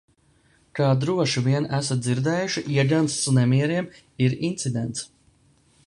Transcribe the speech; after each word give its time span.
Kā 0.77 0.87
droši 1.03 1.43
vien 1.47 1.67
esat 1.79 2.01
dzirdējuši– 2.07 2.65
iegansts 2.79 3.31
nemieriem 3.37 3.93
ir 4.29 4.39
incidents. 4.51 5.07